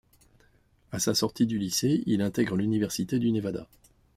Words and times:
À 0.91 0.97
sa 0.97 1.13
sortie 1.13 1.45
du 1.45 1.59
lycée, 1.59 2.01
il 2.07 2.23
intègre 2.23 2.55
l'université 2.55 3.19
du 3.19 3.31
Nevada. 3.31 3.67